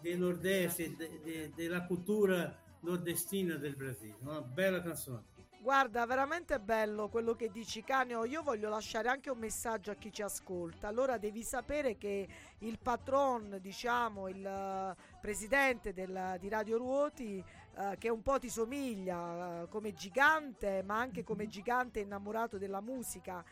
[0.00, 4.16] del nord-est, de- de- della cultura nordestina del Brasile.
[4.22, 5.22] Una bella canzone.
[5.60, 8.24] Guarda, veramente bello quello che dici, Canio.
[8.24, 10.88] Io voglio lasciare anche un messaggio a chi ci ascolta.
[10.88, 12.26] Allora devi sapere che
[12.58, 17.42] il patron, diciamo, il eh, presidente del- di Radio Ruoti,
[17.76, 22.80] eh, che un po' ti somiglia eh, come gigante, ma anche come gigante innamorato della
[22.80, 23.44] musica.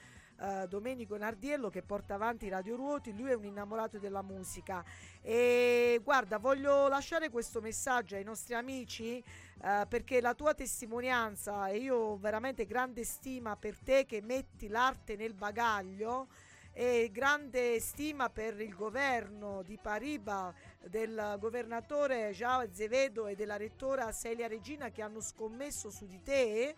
[0.42, 4.84] Eh, Domenico Nardiello che porta avanti Radio Ruoti, lui è un innamorato della musica.
[5.20, 11.78] E guarda voglio lasciare questo messaggio ai nostri amici eh, perché la tua testimonianza e
[11.78, 16.26] io ho veramente grande stima per te che metti l'arte nel bagaglio
[16.72, 20.52] e grande stima per il governo di Pariba
[20.88, 26.74] del governatore Giao Azevedo e della rettora Celia Regina che hanno scommesso su di te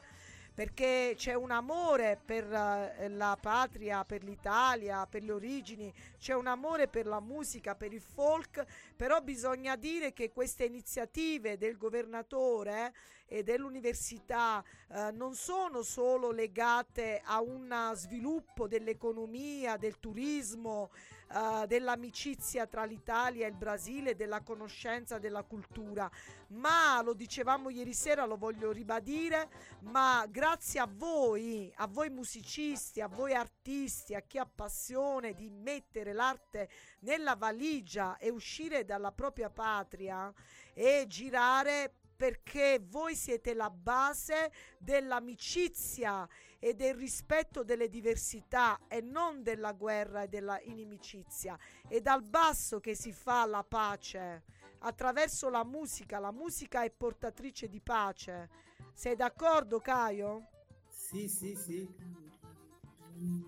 [0.55, 6.47] perché c'è un amore per eh, la patria, per l'Italia, per le origini, c'è un
[6.47, 8.65] amore per la musica, per il folk,
[8.95, 12.95] però bisogna dire che queste iniziative del governatore
[13.27, 20.91] e dell'università eh, non sono solo legate a un sviluppo dell'economia, del turismo,
[21.33, 26.11] eh, dell'amicizia tra l'Italia e il Brasile, della conoscenza della cultura,
[26.49, 29.49] ma lo dicevamo ieri sera, lo voglio ribadire,
[29.81, 35.49] ma grazie a voi, a voi musicisti, a voi artisti, a chi ha passione di
[35.51, 36.69] mettere l'arte
[37.01, 40.33] nella valigia e uscire dalla propria patria
[40.73, 49.43] e girare perché voi siete la base dell'amicizia e del rispetto delle diversità e non
[49.43, 51.59] della guerra e della inimicizia.
[51.87, 54.45] È dal basso che si fa la pace,
[54.79, 56.19] attraverso la musica.
[56.19, 58.49] La musica è portatrice di pace.
[58.95, 60.49] Sei d'accordo, Caio?
[60.89, 61.87] Sì, sì, sì.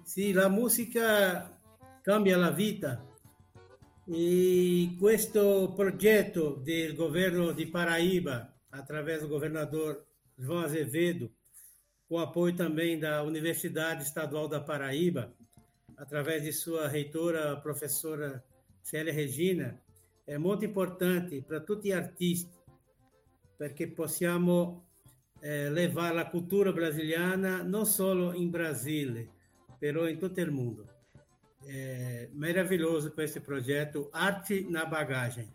[0.05, 1.61] Sì, la musica
[2.03, 3.05] cambia la vita
[4.05, 10.05] e questo progetto del governo di Paraíba, através do governador
[10.39, 11.31] João Azevedo,
[12.09, 15.35] com apoio também da Universidade Estadual da Paraíba,
[15.97, 18.45] através de sua reitora, a professora
[18.83, 19.81] Célia Regina,
[20.25, 22.55] è molto importante para tutti gli artisti,
[23.57, 24.87] perché possiamo
[25.41, 29.31] eh, levare la cultura brasiliana non solo in Brasile,
[29.79, 30.95] però in tutto il mondo.
[31.64, 35.49] È meraviglioso questo progetto Arte na Bagagem.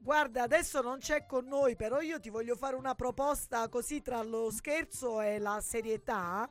[0.00, 4.22] Guarda, adesso non c'è con noi, però io ti voglio fare una proposta così tra
[4.22, 6.48] lo scherzo e la serietà.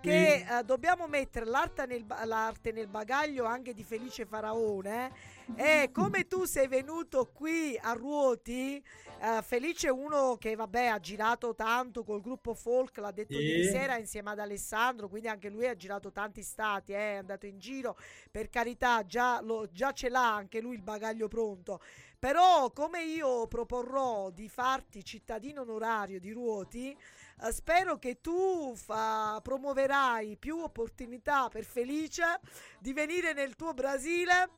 [0.00, 5.10] che eh, dobbiamo mettere l'arte nel, l'arte nel bagaglio anche di Felice Faraone
[5.56, 11.00] e come tu sei venuto qui a Ruoti, eh, Felice è uno che vabbè ha
[11.00, 13.44] girato tanto col gruppo folk, l'ha detto Sì.
[13.44, 17.46] ieri sera insieme ad Alessandro, quindi anche lui ha girato tanti stati, eh, è andato
[17.46, 17.96] in giro,
[18.30, 21.80] per carità già, lo- già ce l'ha anche lui il bagaglio pronto.
[22.24, 26.96] Però come io proporrò di farti cittadino onorario di Ruoti,
[27.42, 32.40] eh, spero che tu fa- promuoverai più opportunità per Felice
[32.78, 34.52] di venire nel tuo Brasile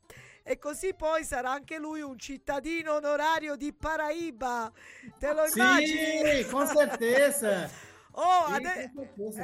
[0.44, 4.70] e così poi sarà anche lui un cittadino onorario di Paraíba.
[5.18, 6.44] Te lo immagini?
[6.44, 7.68] Sì, con certeza.
[8.18, 8.92] Oh, Sì, ade-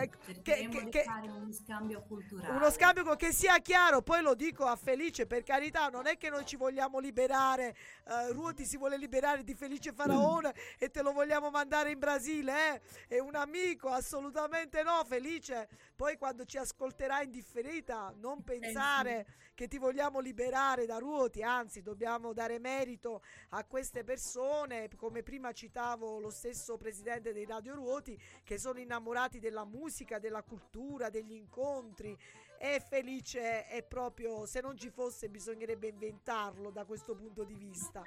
[0.00, 2.56] ecco, che- che- che- fare uno scambio culturale.
[2.56, 6.30] uno scambio che sia chiaro, poi lo dico a Felice per carità, non è che
[6.30, 11.12] noi ci vogliamo liberare, eh, Ruoti si vuole liberare di Felice Faraone e te lo
[11.12, 12.80] vogliamo mandare in Brasile, eh?
[13.08, 15.68] È un amico, assolutamente no, Felice.
[15.94, 21.82] Poi quando ci ascolterai in differita, non pensare che ti vogliamo liberare da Ruoti, anzi
[21.82, 28.18] dobbiamo dare merito a queste persone, come prima citavo lo stesso presidente dei Radio Ruoti,
[28.42, 32.16] che sono innamorati della musica, della cultura, degli incontri.
[32.60, 38.04] E Felice è proprio, se non ci fosse bisognerebbe inventarlo da questo punto di vista.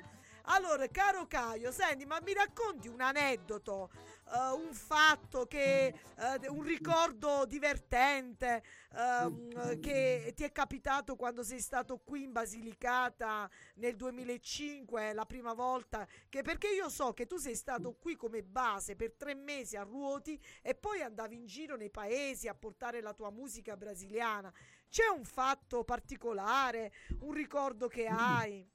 [0.48, 3.90] Allora, caro Caio, senti, ma mi racconti un aneddoto,
[4.32, 8.64] eh, un fatto che, eh, un ricordo divertente
[8.96, 15.54] ehm, che ti è capitato quando sei stato qui in Basilicata nel 2005, la prima
[15.54, 19.78] volta, che perché io so che tu sei stato qui come base per tre mesi
[19.78, 24.54] a Ruoti e poi andavi in giro nei paesi a portare la tua musica brasiliana.
[24.90, 28.70] C'è un fatto particolare, un ricordo che hai?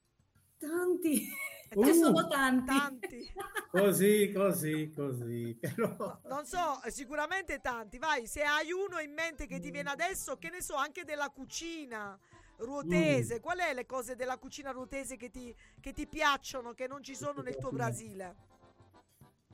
[0.59, 1.27] Tanti,
[1.73, 2.77] Uh, ce sono tanti.
[2.77, 3.33] Tanti.
[3.71, 5.57] Così, così, così.
[5.61, 7.99] Però No, non so, sicuramente tanti.
[7.99, 11.29] Vai, se hai uno in mente che ti viene adesso, che ne so, anche della
[11.29, 12.19] cucina
[12.57, 13.39] ruotese.
[13.39, 17.15] Qual è le cose della cucina ruotese che ti, che ti piacciono, che non ci
[17.15, 18.49] sono nel tuo Brasile?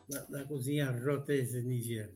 [0.06, 2.12] la, la cucina rotese nigeriana.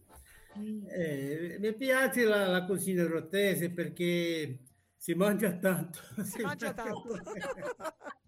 [0.58, 0.84] Mm.
[0.88, 4.58] Eh, mi piace la, la cucina rotese perché
[4.96, 5.98] si mangia tanto.
[6.24, 7.20] Si mangia tanto.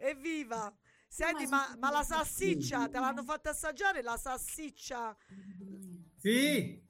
[0.00, 0.72] Evviva!
[1.08, 5.16] Senti, ma ma, la salsiccia, te l'hanno fatta assaggiare la salsiccia?
[6.16, 6.80] Sì,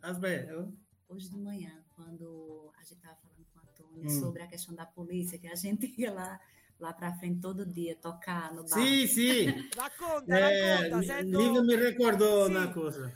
[0.00, 0.66] aspetta.
[1.06, 4.20] Hoje de manhã, quando a gente estava falando com o Antônio Hum.
[4.20, 6.38] sobre a questão da polícia, que a gente ia lá,
[6.78, 8.78] lá para frente todo dia tocar no bar.
[8.80, 9.44] Sì, sì.
[9.74, 11.38] Racconta, Eh, racconta, sento...
[11.38, 12.50] Liga mi ricordò Sì.
[12.50, 13.10] una cosa.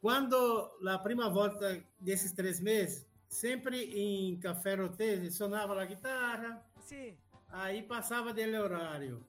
[0.00, 7.16] Quando la prima volta desses três meses, sempre in caffè rotese, suonava la chitarra, Sì.
[7.50, 9.28] Aí passava dell'orario.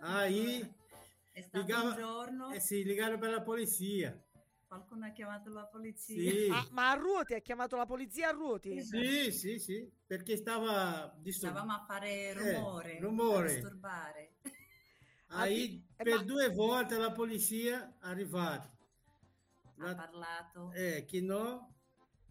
[0.00, 0.60] Aí
[1.32, 4.20] È stato ligava- un giorno, eh, si ligarono per la polizia.
[4.66, 6.30] qualcuno ha chiamato la polizia.
[6.30, 8.82] Sì, Ah, ma a Ruoti ha chiamato la polizia a Ruoti?
[8.82, 11.60] sì, sì, sì, perché stava disturbando.
[11.62, 13.50] Stavamo a fare Eh, rumore, rumore.
[13.50, 14.32] a disturbare.
[15.30, 18.68] Aí, Eh, per ma- due volte la polizia è arrivata.
[19.80, 21.74] Ha La- parlato eh, che no,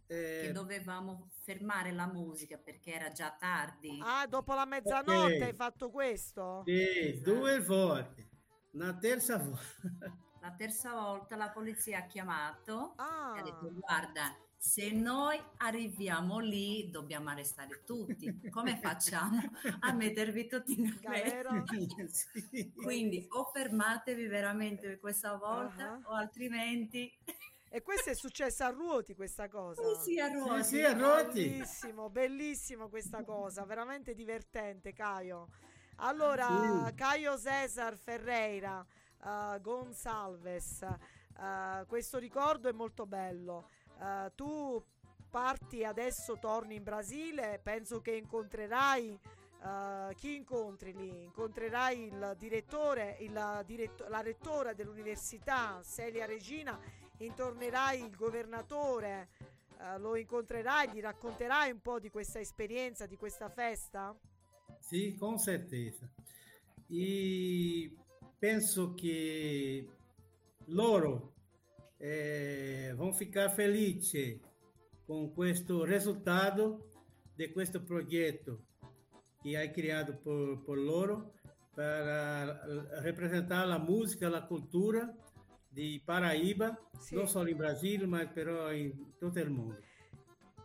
[0.07, 3.97] eh, che dovevamo fermare la musica perché era già tardi.
[4.03, 5.41] Ah, dopo la mezzanotte Ok.
[5.43, 6.63] hai fatto questo?
[6.65, 8.29] sì, due volte.
[8.73, 9.61] Una terza volta.
[10.39, 16.39] La terza volta la polizia ha chiamato e ha Ah, detto guarda, se noi arriviamo
[16.39, 18.47] lì dobbiamo arrestare tutti.
[18.49, 19.39] Come facciamo
[19.79, 21.63] a mettervi tutti in Galera.
[22.81, 25.99] Quindi o fermatevi veramente questa volta Ah.
[26.05, 27.11] o altrimenti
[27.70, 29.82] e questo è successo a Ruoti questa cosa?
[29.95, 30.63] sì, sì, a Ruoti.
[30.63, 31.49] Sì, sì, a Ruoti.
[31.49, 35.47] Bellissimo, bellissimo questa cosa, veramente divertente, Caio.
[35.97, 36.93] Allora, Sì.
[36.95, 38.86] Caio Cesar Ferreira,
[39.24, 43.70] eh, Gonsalves, eh, questo ricordo è molto bello.
[43.99, 44.84] Eh, tu
[45.30, 49.20] parti adesso, torni in Brasile, penso che incontrerai
[49.59, 51.24] eh, chi incontri lì?
[51.24, 56.80] Incontrerai il direttore, il diretto- la rettora dell'università, Celia Regina,
[57.20, 59.30] intornerai il governatore,
[59.80, 64.15] eh, lo incontrerai, gli racconterai un po' di questa esperienza, di questa festa?
[64.80, 66.09] Sì, con certeza.
[66.88, 67.95] E
[68.38, 69.88] penso che
[70.65, 71.34] loro
[71.99, 74.39] eh, vão ficar felizes
[75.05, 76.89] com questo risultato
[77.34, 78.65] di questo progetto
[79.41, 81.34] che hai creato por, por loro
[81.74, 82.59] para
[83.01, 85.13] rappresentare la musica, la cultura
[85.78, 87.13] di Paraíba, Sì.
[87.13, 89.80] non solo in Brasile, ma però in tutto il mondo.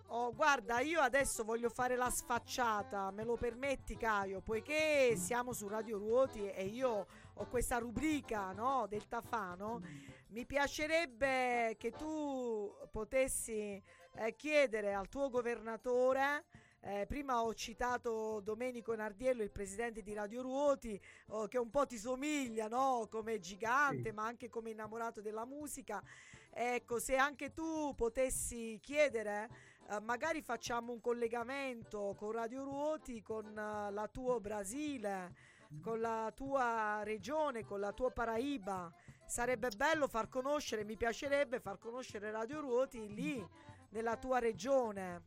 [0.07, 5.69] Oh, guarda, io adesso voglio fare la sfacciata, me lo permetti, Caio, poiché siamo su
[5.69, 9.83] Radio Ruoti e io ho questa rubrica, no, del Tafano.
[10.29, 13.83] mi piacerebbe che tu potessi
[14.15, 16.45] eh, chiedere al tuo governatore
[16.85, 21.87] eh, prima ho citato Domenico Nardiello, il presidente di Radio Ruoti, oh, che un po'
[21.87, 23.07] ti somiglia no?
[23.09, 24.15] come gigante, Sì.
[24.15, 26.03] ma anche come innamorato della musica.
[26.51, 29.49] Ecco, se anche tu potessi chiedere,
[29.89, 35.35] eh, magari facciamo un collegamento con Radio Ruoti, con eh, la tua Brasile,
[35.81, 38.93] con la tua regione, con la tua Paraíba.
[39.25, 43.47] Sarebbe bello far conoscere, mi piacerebbe far conoscere Radio Ruoti lì,
[43.91, 45.23] nella tua regione.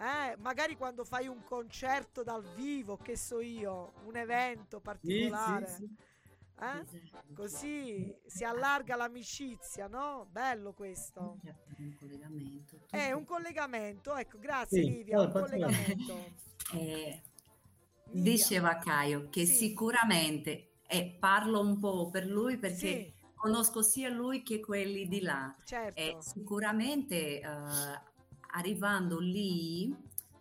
[0.00, 5.66] Eh, magari quando fai un concerto dal vivo, che so io, un evento Sì, particolare,
[5.66, 5.88] sì, sì.
[6.58, 6.78] eh?
[6.78, 7.34] Esatto.
[7.34, 10.26] così si allarga l'amicizia, no?
[10.30, 11.38] Bello questo.
[11.78, 12.78] Un collegamento.
[12.88, 16.14] È un collegamento, ecco, grazie Sì, Livia, un collegamento.
[16.72, 17.20] Eh,
[18.12, 19.54] diceva Caio che Sì.
[19.54, 25.20] sicuramente, e parlo un po' per lui perché Sì, conosco sia lui che quelli di
[25.20, 26.00] là, certo.
[26.00, 28.00] e sicuramente eh,
[28.52, 29.94] arrivando lì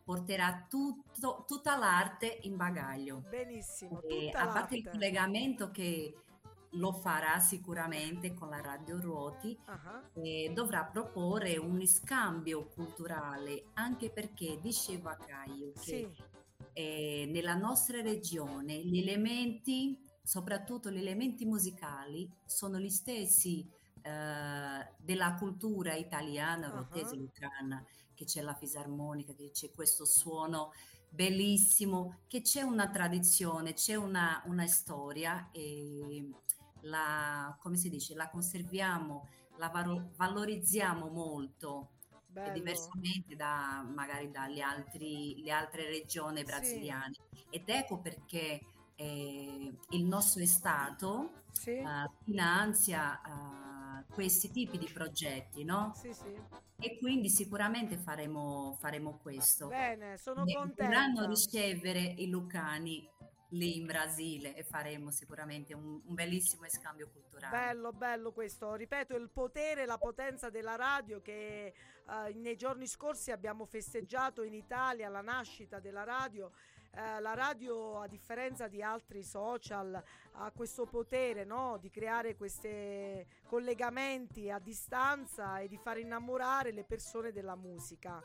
[0.03, 3.23] porterà tutto- tutta l'arte in bagaglio.
[3.29, 6.15] Benissimo, E a parte il collegamento che
[6.73, 14.09] lo farà sicuramente con la Radio Ruoti, Ah, e dovrà proporre un scambio culturale, anche
[14.11, 16.07] perché diceva Caio che Sì,
[16.73, 23.67] eh, nella nostra regione gli elementi, soprattutto gli elementi musicali, sono gli stessi
[24.01, 27.83] eh, della cultura italiana, rotese lucana,
[28.13, 30.71] che c'è la fisarmonica, che c'è questo suono
[31.09, 36.29] bellissimo, che c'è una tradizione, c'è una, una storia e
[36.81, 39.27] la, come si dice, la conserviamo,
[39.57, 41.91] la varo- valorizziamo molto
[42.41, 46.43] diversamente da magari dalle altri, le altre regioni Sì.
[46.43, 47.15] brasiliane.
[47.49, 53.68] Ed ecco perché eh, il nostro Stato Sì, eh, finanzia eh,
[54.11, 55.93] questi tipi di progetti, no?
[55.95, 56.33] sì, sì.
[56.81, 59.67] E quindi sicuramente faremo, faremo questo.
[59.67, 61.25] Bene, sono E Dovranno contenta.
[61.25, 63.07] ricevere i lucani
[63.49, 67.55] lì in Brasile e faremo sicuramente un, un bellissimo scambio culturale.
[67.57, 68.75] Bello, bello questo.
[68.75, 74.53] Ripeto, il potere, la potenza della radio che eh, nei giorni scorsi abbiamo festeggiato in
[74.53, 76.51] Italia la nascita della radio.
[76.91, 80.01] Eh, la radio, a differenza di altri social,
[80.33, 81.77] ha questo potere no?
[81.79, 88.21] di creare questi collegamenti a distanza e di far innamorare le persone della musica.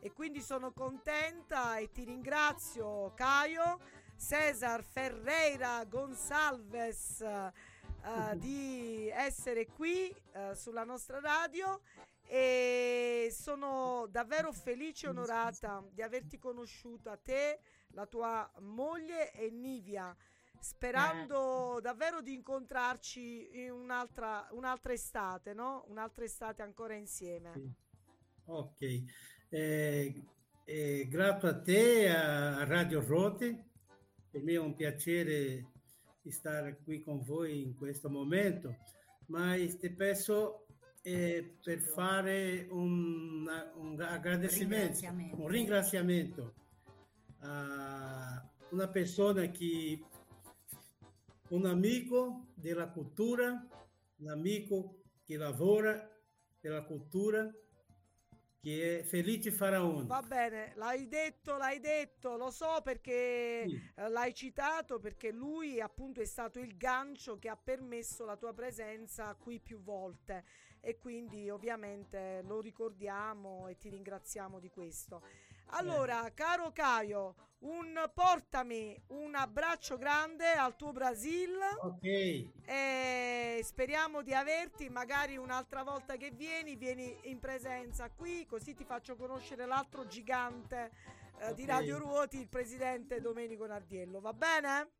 [0.00, 3.78] E quindi sono contenta e ti ringrazio, Caio.
[4.18, 7.52] Cesar Ferreira Gonçalves eh,
[8.36, 11.80] di essere qui eh, sulla nostra radio
[12.28, 17.60] e sono davvero felice e onorata di averti conosciuto a te,
[17.96, 20.14] la tua moglie e Nivia,
[20.60, 25.84] sperando davvero di incontrarci in un'altra, un'altra estate, no?
[25.88, 27.52] Un'altra estate ancora insieme.
[27.54, 27.72] Sì.
[28.48, 29.02] Ok,
[29.48, 30.22] Eh,
[30.64, 33.64] eh, grato a te, a Radio Rote,
[34.30, 35.70] per me è un piacere
[36.28, 38.76] stare qui con voi in questo momento,
[39.26, 40.66] ma ti penso
[41.02, 45.36] eh, per fare un, un agradecimento, Ringraziamento.
[45.40, 46.54] un ringraziamento
[47.46, 50.02] a una persona che,
[51.48, 53.66] un amico della cultura,
[54.16, 55.94] un amico che lavora
[56.58, 57.48] per la cultura,
[58.60, 60.06] che è Felice Faraone.
[60.08, 63.80] Va bene, l'hai detto, l'hai detto, lo so perché Sì.
[63.94, 68.52] eh, l'hai citato, perché lui appunto è stato il gancio che ha permesso la tua
[68.52, 70.44] presenza qui più volte
[70.80, 75.22] e quindi ovviamente lo ricordiamo e ti ringraziamo di questo.
[75.70, 81.52] Allora, caro Caio, un portami un abbraccio grande al tuo Brasil
[81.82, 82.04] Ok,
[82.64, 88.84] e speriamo di averti magari un'altra volta che vieni, vieni in presenza qui, così ti
[88.84, 90.92] faccio conoscere l'altro gigante
[91.40, 91.68] eh, di Ok.
[91.68, 94.92] Radio Ruoti, il presidente Domenico Nardiello, va bene?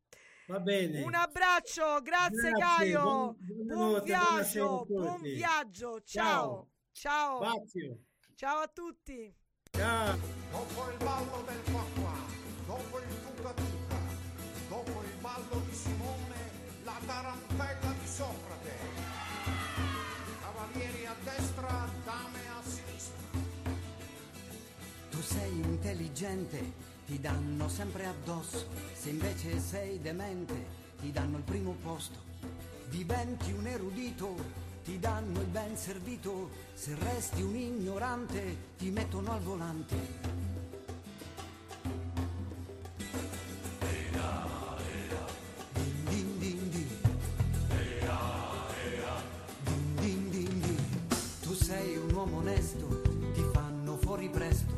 [0.47, 1.01] va bene.
[1.01, 6.69] Un abbraccio, grazie, Grazie, Caio, buon- buon, viaggio, buon viaggio, Ciao.
[6.91, 7.99] ciao, ciao,
[8.35, 9.45] ciao a tutti.
[9.71, 12.13] Dopo il ballo del qua,
[12.65, 13.99] dopo il tuca tuca,
[14.69, 16.35] dopo il ballo di Simone,
[16.83, 18.71] la tarantella di Socrate.
[20.41, 23.17] Cavalieri a destra, dame a sinistra.
[25.09, 26.73] Tu sei intelligente,
[27.05, 28.67] ti danno sempre addosso.
[28.93, 30.55] Se invece sei demente,
[30.99, 32.19] ti danno il primo posto.
[32.89, 34.35] Diventi un erudito,
[34.87, 39.95] ti danno il ben servito, se resti un ignorante ti mettono al volante.
[46.07, 46.87] Din, din, din,
[49.99, 50.77] din, din, din.
[51.41, 53.01] Tu sei un uomo onesto,
[53.33, 54.71] ti fanno fuori presto,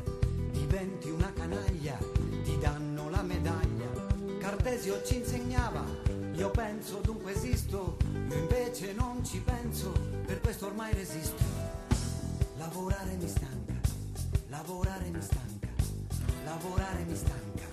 [0.50, 1.96] diventi una canaglia,
[2.42, 4.08] ti danno la medaglia.
[4.40, 5.84] Cartesio ci insegnava,
[6.32, 7.99] io penso dunque esisto,
[10.80, 11.44] ormai resisto.
[12.56, 13.74] Lavorare mi stanca,
[14.48, 15.68] lavorare mi stanca,
[16.44, 17.64] lavorare mi stanca.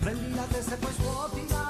[0.00, 1.67] Prendi la testa e poi svuotila.